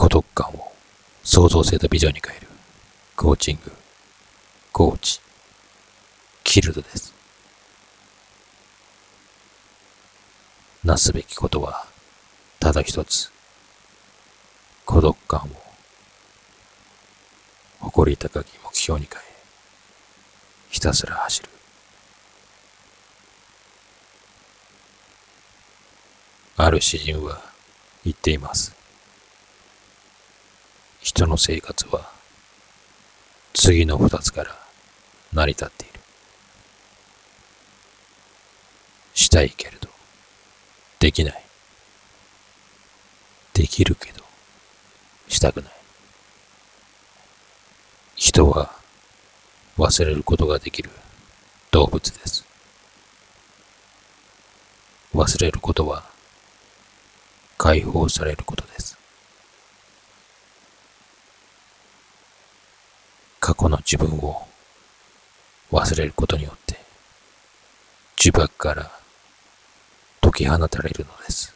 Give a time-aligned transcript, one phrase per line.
[0.00, 0.72] 孤独感を
[1.22, 2.48] 創造性とビジョンに変える
[3.16, 3.70] コーチング、
[4.72, 5.20] コーチ、
[6.42, 7.12] キルドです。
[10.82, 11.84] なすべきことは
[12.58, 13.30] ただ一つ。
[14.86, 15.48] 孤独感を
[17.80, 19.24] 誇り高き目標に変え、
[20.70, 21.50] ひたすら走る。
[26.56, 27.42] ある詩人は
[28.02, 28.79] 言っています。
[31.02, 32.12] 人の生活は
[33.54, 34.56] 次の二つから
[35.32, 36.00] 成り立っている。
[39.14, 39.88] したいけれど、
[40.98, 41.44] できない。
[43.54, 44.24] できるけど、
[45.28, 45.72] したくない。
[48.16, 48.74] 人は
[49.78, 50.90] 忘れることができる
[51.70, 52.44] 動物です。
[55.14, 56.04] 忘れることは
[57.58, 58.79] 解放されることです。
[63.50, 64.46] 過去の自分を
[65.72, 66.78] 忘れることによって
[68.16, 68.92] 呪縛から
[70.20, 71.52] 解き放たれるのです。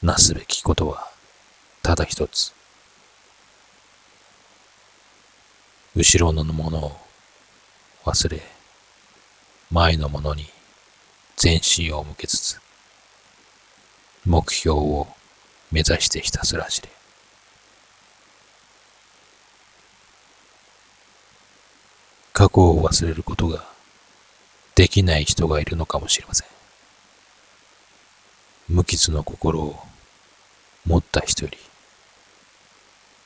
[0.00, 1.10] なすべきことは
[1.82, 2.54] ただ一つ。
[5.94, 6.96] 後ろのものを
[8.04, 8.40] 忘れ、
[9.70, 10.46] 前のものに
[11.36, 12.60] 全身を向けつつ、
[14.24, 15.08] 目標を
[15.70, 16.97] 目指してひたすら走れ。
[22.38, 23.64] 過去を忘れることが
[24.76, 26.48] できない人がいるのかもしれません。
[28.68, 29.76] 無傷の心を
[30.86, 31.58] 持った人より、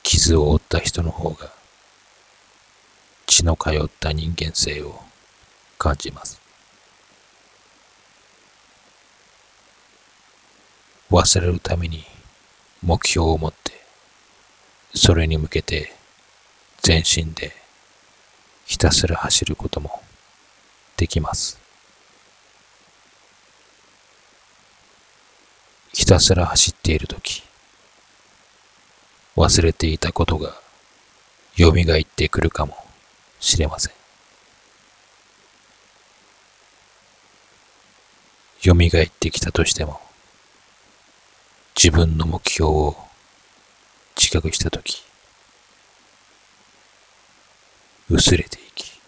[0.01, 1.53] 傷を負った人の方が、
[3.27, 4.99] 血の通った人間性を
[5.77, 6.41] 感じます。
[11.11, 12.03] 忘れるために
[12.81, 13.73] 目標を持って、
[14.95, 15.93] それに向けて
[16.81, 17.62] 全身で
[18.65, 20.01] ひたすら走ることも
[20.97, 21.59] できます。
[25.93, 27.43] ひたすら走っているとき、
[29.35, 30.55] 忘れていたことが
[31.57, 32.75] 蘇ってくるかも
[33.39, 33.93] しれません。
[38.59, 39.99] 蘇ってきたとしても、
[41.75, 42.95] 自分の目標を
[44.15, 45.03] 自覚したとき、
[48.09, 48.99] 薄れていき、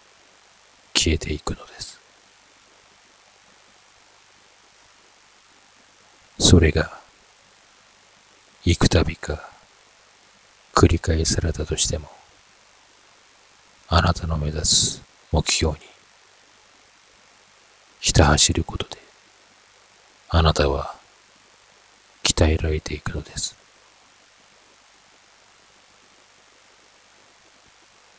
[0.94, 2.00] 消えていくのです。
[6.40, 7.00] それが、
[8.64, 9.50] 幾度か
[10.74, 12.10] 繰り返されたとしても、
[13.90, 15.80] あなたの目指す目標に、
[18.00, 18.98] ひた走ることで、
[20.30, 20.96] あなたは
[22.24, 23.65] 鍛えられていくのです。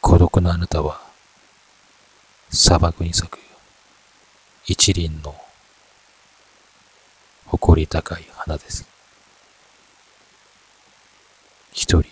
[0.09, 1.00] 孤独なあなたは
[2.49, 3.41] 砂漠に咲く
[4.65, 5.34] 一輪の
[7.47, 8.87] 誇り高い花です。
[11.72, 12.09] 一人、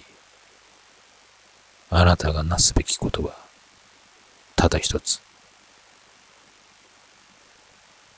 [1.90, 3.36] あなたがなすべきことは、
[4.56, 5.22] ただ一つ。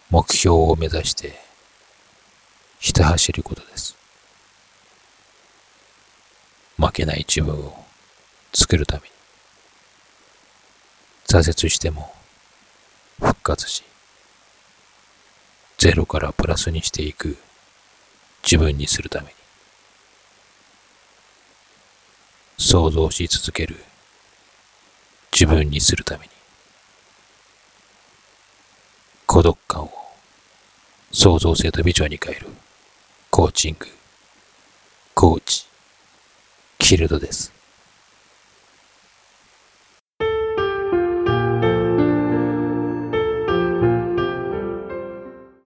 [0.09, 1.39] 目標を目指して、
[2.81, 3.95] ひた走ることです。
[6.79, 7.85] 負けない自分を
[8.55, 9.16] 作るために。
[11.29, 12.13] 挫折しても
[13.21, 13.83] 復活し、
[15.77, 17.37] ゼロからプラスにしていく
[18.45, 19.33] 自分にするために、
[22.59, 23.77] 想像し続ける
[25.33, 26.31] 自分にするために、
[29.27, 29.93] 孤独感を
[31.11, 32.47] 創造性とビジョンに変える
[33.31, 33.87] コーチング、
[35.15, 35.67] コーチ、
[36.79, 37.56] キルドです。